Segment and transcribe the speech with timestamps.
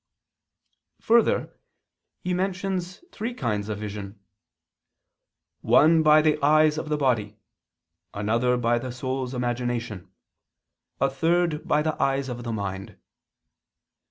[1.01, 1.53] Further,
[2.23, 4.19] he mentions three kinds of vision;
[5.61, 7.37] "one by the eyes of the body,
[8.11, 10.11] another by the soul's imagination,
[10.99, 12.97] a third by the eyes of the mind."